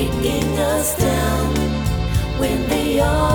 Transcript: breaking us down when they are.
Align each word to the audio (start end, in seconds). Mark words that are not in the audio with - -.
breaking 0.00 0.58
us 0.58 0.96
down 0.96 1.54
when 2.38 2.68
they 2.68 3.00
are. 3.00 3.29